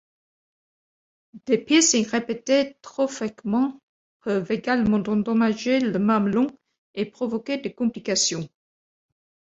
Des 1.45 1.59
piercing 1.59 2.07
répétés 2.07 2.75
trop 2.81 3.07
fréquemment 3.07 3.79
peuvent 4.21 4.51
également 4.51 4.97
endommager 4.97 5.79
le 5.79 5.99
mamelon 5.99 6.47
et 6.95 7.05
provoquer 7.05 7.57
des 7.59 7.75
complications. 7.75 8.49